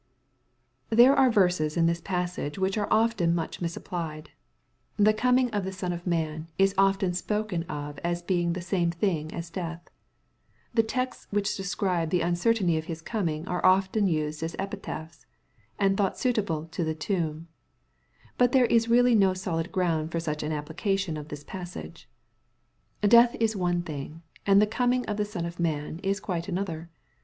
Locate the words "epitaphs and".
14.59-15.95